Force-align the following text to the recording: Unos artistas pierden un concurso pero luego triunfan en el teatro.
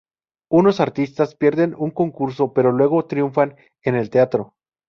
Unos 0.49 0.79
artistas 0.79 1.35
pierden 1.35 1.75
un 1.77 1.91
concurso 1.91 2.53
pero 2.53 2.71
luego 2.71 3.05
triunfan 3.05 3.55
en 3.83 3.93
el 3.93 4.09
teatro. 4.09 4.55